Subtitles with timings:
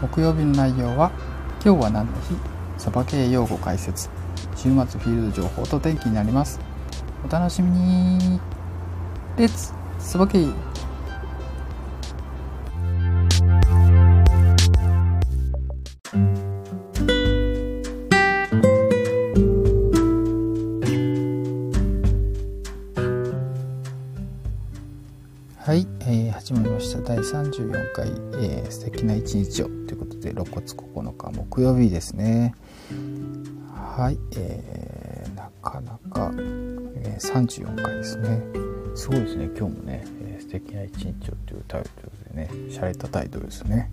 [0.00, 1.10] 木曜日の内容は
[1.64, 2.36] 今日は何の日？
[2.76, 4.10] サバ系用語解説。
[4.54, 6.60] 週末フィールド情報と天気になります。
[7.26, 8.38] お楽しみに。
[9.38, 10.46] レッツサバ系
[27.26, 28.08] 34回、
[28.40, 32.54] えー、素敵な一日をということで6月9日木曜日ですね。
[33.74, 38.40] はい、えー、なかなか、えー、34回ですね。
[38.94, 39.50] すごいですね。
[39.58, 43.90] 今日もね、えー、素敵な一日をというタイトルでね洒落たタイトルですね。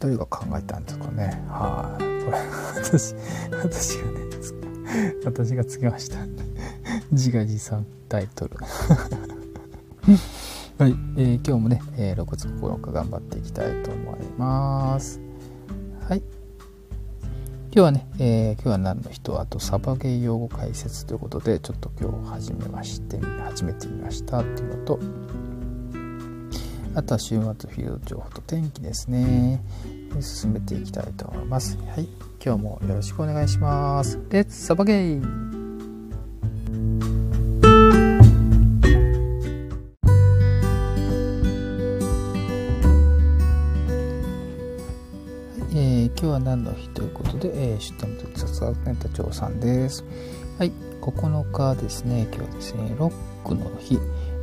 [0.00, 1.40] 誰が考えたんですかね。
[1.48, 2.02] はい。
[2.24, 2.38] これ
[2.82, 3.14] 私
[3.52, 6.16] 私がね私がつけました。
[7.12, 8.56] 自画自賛タイトル。
[10.82, 15.20] はい、えー、今日もね、えー、6月9日頑張っていきたいと思います。
[16.08, 16.18] はい。
[16.18, 24.98] 今日はね、えー、今日は何の人あとサバゲー用語解説ということで、ちょっと今日始めまして、始めてみましたっていうのと、
[26.96, 29.62] あとは週末フィールド情報と天気ですね。
[30.20, 31.78] 進めていきたいと思います。
[31.94, 32.08] はい。
[32.44, 34.18] 今日もよろしくお願いします。
[34.30, 35.61] レッツサバゲー
[47.90, 50.04] ことで、えー、出店と雑学ネタ長さんです。
[50.58, 53.98] はい、9日ですね、今日はですね、ロックの日、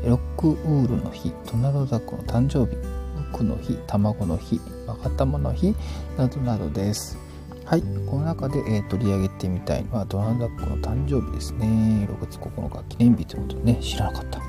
[0.05, 2.81] ロックウールの日、ドナルドダックの誕生日、ロ
[3.21, 5.75] ックの日、卵の日、若玉の日
[6.17, 7.17] などなどです。
[7.63, 12.07] はい、この中で、えー、取り上げてみたいのはドナルドダックの誕生日ですね。
[12.09, 14.41] 6月9日記念日ということでね、知らなかった。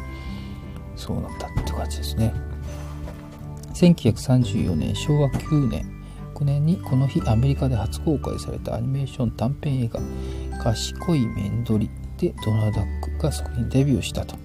[0.96, 2.33] そうなんだって感じですね。
[3.74, 5.99] 1934年、昭和9年、
[6.41, 10.01] 2009年にこの日アメリカで初公開されたアニメーション短編映画
[10.62, 14.36] 「賢い面取り」でドナルダックがスクリーンデビューしたと。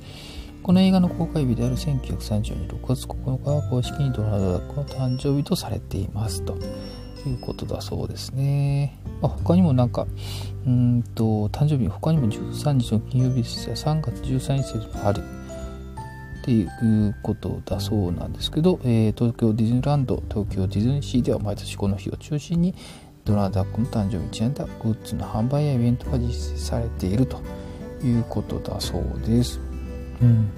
[0.64, 6.58] この映画の公開日である1930年6月9日は公式にドナル・ダックの誕生日とされていますと
[7.28, 8.98] いうことだそうですね。
[9.22, 10.08] まあ、他にもなんか、
[10.66, 15.22] うんと、誕生日他にも13日の金曜日ですが3月13日もある
[16.46, 22.76] っていうことだそうなんですけど、えー、東京ディズニーランド東京ディズニーシーでは毎年この日を中心に
[23.24, 27.42] ドナルダックの誕生日にちなんだグッズの販売やイベントが実施されていると
[28.04, 29.60] いうことだそうです。
[30.22, 30.52] うん、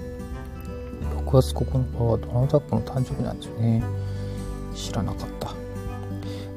[1.24, 1.64] 6月9
[1.96, 3.82] 日はドナルダックの誕生日なんですよね。
[4.74, 5.54] 知らなかった。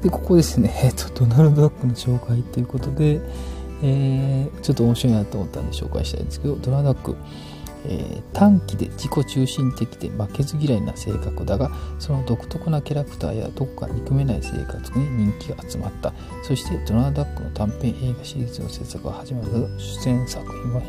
[0.02, 3.18] で、ここですね、 えっと、ドナルド・ダックの紹介ということで、
[3.82, 7.16] えー、ちょっと面白いなと思ったんで紹介したいんですけど、ドナルド・ダック、
[7.84, 16.12] えー、短気で自己中心的で負けず嫌いな性格だがその独特なキャラクターやどこか憎めない性格に人気が集まった。
[16.42, 19.68] そしてドナーダックの短編映画シリーズの制作が始まる。
[19.78, 20.80] 出演作品は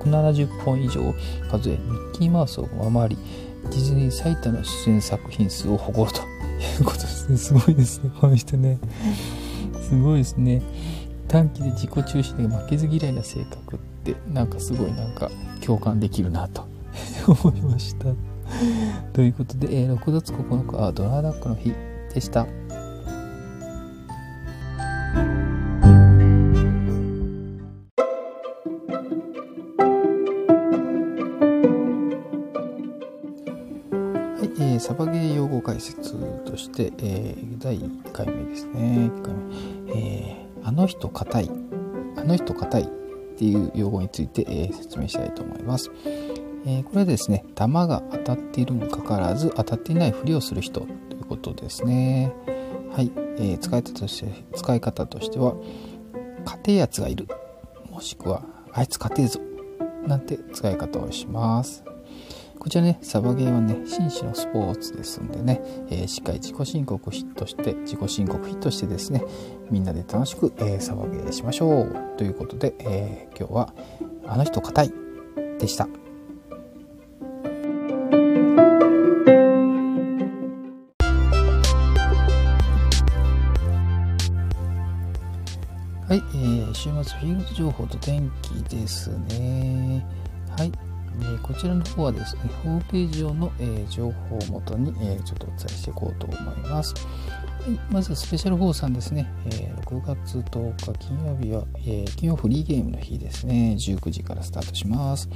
[0.00, 1.14] 170本以上を
[1.50, 3.18] 数えミッキーマウスを上回り
[3.64, 6.22] ディズニー最多の出演作品数を誇ると。
[6.58, 7.36] いうことですね。
[7.36, 8.10] すごいですね。
[8.20, 8.78] この人ね。
[9.80, 10.62] すごいですね。
[11.28, 15.30] 短期で自己中心で負けず嫌いな性格ってなんかすごいなんか
[15.68, 16.66] 共感できるなと
[17.26, 18.06] 思いました。
[19.12, 21.74] ということで、えー、6月9日はドナーダックの日
[22.14, 22.46] でした。
[34.60, 36.14] えー、サバゲー用語解説
[36.46, 39.10] として、えー、第1回目ですね。
[39.14, 41.50] 1回目えー、あの人硬い。
[42.16, 43.07] あの人硬い
[43.38, 45.92] っていう用語について、えー、説明したいと思います。
[46.66, 52.32] えー、これはですね、弾が当たっているにもかかわらず当たっていないふりをする人ということですね。
[52.90, 55.54] はい、えー、使い方として使い方としては、
[56.44, 57.28] 勝てやつがいる、
[57.92, 59.40] もしくはあいつ勝てるぞ、
[60.04, 61.84] なんて使い方をします。
[62.58, 65.60] こちらね、サバゲーはね、紳士のスポーツですんでね、
[65.90, 69.24] えー、しっかり自己申告ヒットして、自己申告ヒットしてですね、
[69.70, 71.96] みんなで楽しく、えー、サバゲーしましょう。
[72.18, 73.74] ということで、えー、今日は、
[74.26, 74.92] あの人硬い
[75.58, 75.88] でした。
[86.08, 90.04] はい、えー、週末フィールド情報と天気ですね。
[90.56, 90.72] はい、
[91.22, 96.94] え、こちらの方はですね、ホームページ上の、え、情報をもとに、え、ちょっとお伝えしていこうと思います。
[96.94, 105.28] はい、まずスペシャル4さんですね、え、6月10日金曜日は、え、金曜フリーゲームの日ですね、19時からスタートします。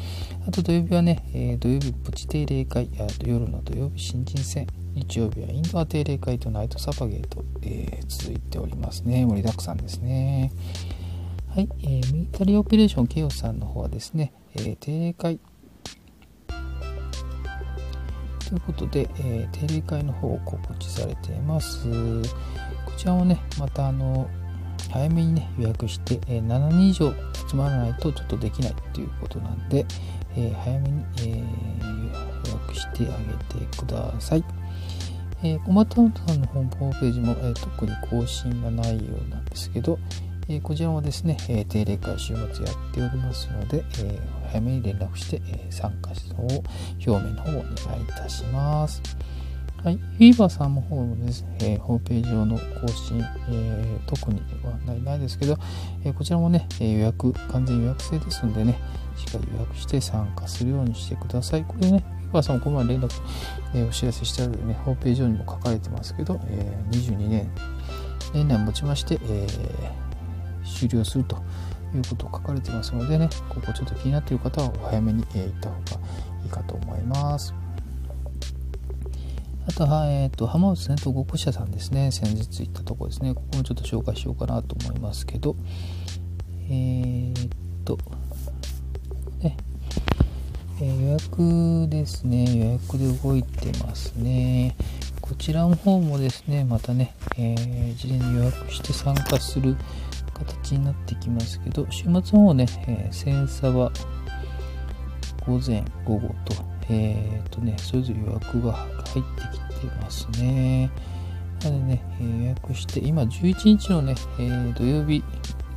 [0.46, 9.24] あと土曜日はね、え、土曜日プチ定例会、あと夜の土曜日新人戦日曜日はインドア定例会とナイトサバゲーと、えー、続いておりますね。
[9.24, 10.52] 盛りだくさんですね。
[11.54, 15.40] はい、えー、ミリタリーオペレーションケオさんの方はですね、えー、定例会
[18.52, 21.88] ということで、えー、定例会の方を告知されています。
[22.84, 24.28] こちらもね、またあの、
[24.90, 27.14] 早めにね、予約して、えー、7人以上
[27.48, 29.86] 集まらないとちょっとできないということなんで、
[30.36, 31.44] えー、早めに、え、予
[32.52, 33.16] 約してあ
[33.56, 34.44] げてください。
[35.42, 39.98] えー、コマタウンさんのホームページも、えー、特に更新がないようなんですけど、
[40.48, 49.00] えこちらもですね、え定例会週末やっておりますので、え早めに連絡して、え参加の表明の方をお願いいたします。
[49.84, 55.56] はい、フィーバーさんの方もですね、え、ホームページ上の更新、えー、特にはないないですけど、
[56.04, 58.78] え、こちらもね、え予約、完全予約制ですのでね、
[59.16, 61.64] しっかり予約して参加するようにしてください。
[61.64, 63.10] これね、フィーバーさんもこの前連絡、
[63.74, 67.50] えお知らせしてあるね、ホームページ上にも書かれてますけど、え22年、
[68.32, 69.46] 年内をもちまして、え
[70.88, 71.36] 終了すると
[71.94, 76.06] いうことを書かれてますのでね、ここちょっと気になっている方はお早めに、え行った方が
[76.44, 77.54] いいかと思います。
[79.64, 82.10] あとは、えっ、ー、と、浜松戦闘ごっこ社さんですね。
[82.10, 83.34] 先日行ったとこですね。
[83.34, 85.54] ここもちょっと紹介しようかなと思いますけど、
[86.68, 87.50] えー、っ
[87.84, 87.96] と、
[89.40, 89.56] ね、
[90.80, 92.56] えー、予約ですね。
[92.56, 94.74] 予約で動いてますね。
[95.20, 99.76] こちらの方もですね、またね、えー、事前に予約して参加する
[100.34, 103.90] 形になってきますけど、週末の方ね、えー、千差は
[105.46, 106.54] 午前、午後と、
[106.88, 110.90] えっ、ー、とね、それぞれ予約が入ってきてますね。
[111.62, 115.22] なのでね、予約して、今11日のね、えー、土曜日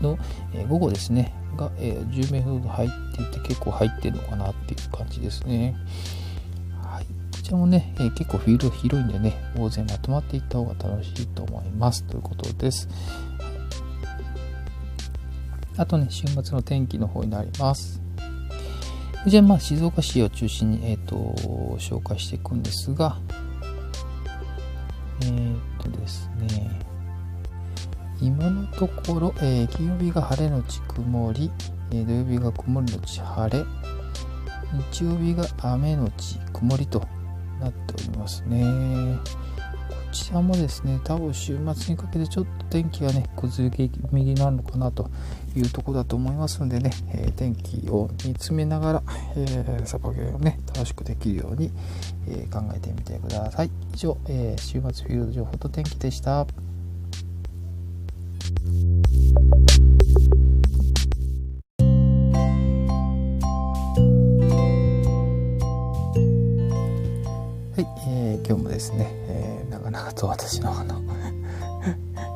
[0.01, 0.17] の、
[0.53, 5.75] え午後ですね、が、え10名ほど入っていて、結構入ってるのかなっていう感じですね。
[6.81, 7.05] はい。
[7.05, 12.03] こちらもね、え結構フィールド広いんでね、大勢まとまっていった方が楽しいと思います。
[12.03, 12.87] ということです。
[15.77, 18.01] あとね、週末の天気の方になります。
[19.27, 21.15] じゃあ、まあ、静岡市を中心に、えっ、ー、と、
[21.79, 23.17] 紹介していくんですが、
[25.21, 26.79] えっ、ー、とですね、
[28.21, 31.51] 今のところ、えー、金曜日が晴れのち曇り、
[31.91, 33.65] えー、土曜日が曇りのち晴れ、
[34.91, 36.99] 日曜日が雨のち曇りと
[37.59, 39.17] なっておりますね。
[40.15, 45.09] ちらもですね、多分週末にかけてちょっと天気がね、崩れ気味になるのかなと
[45.55, 49.03] いうところだと思いますのでね、えー、天気を見つめながら、
[49.35, 51.69] えー、サバゲーをね、楽しくできるように、
[52.29, 53.71] えー、考えてみてください。
[53.93, 56.47] 以上、え週末フィールド情報と天気でした。
[67.75, 71.01] はい、えー、今日もですね、えー、長々と私のあの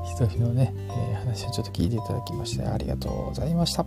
[0.03, 3.85] 一 人のね、えー、話をちょっと聞いていただきましてありがとうございました。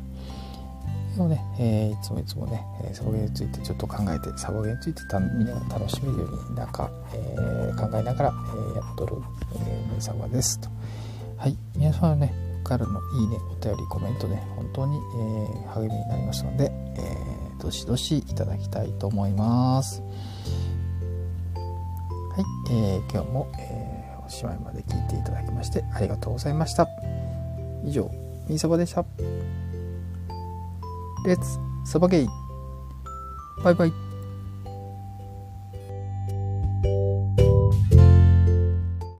[1.14, 8.34] でもね、えー、いつもいつもね、えサボゲーについてちょっと考えて、サボゲーについてたみんなが楽しめるようになんか、え、考えながら、
[8.72, 9.16] えやっとる、
[9.56, 10.70] えー、サバですと。
[11.37, 12.32] はい、皆様のね、
[12.64, 17.14] からのいいね、お便り、コメントね、本当に、え励みになりますので、え
[17.60, 20.02] どしどしいただきたいと思います。
[22.32, 26.88] はい、えー、今日も、えー、おしまいまで聞いていただきましてありがとうございました。
[27.85, 28.11] 以上、
[28.49, 29.04] みそばでした。
[31.26, 32.28] レッツそばゲイ
[33.62, 34.12] バイバイ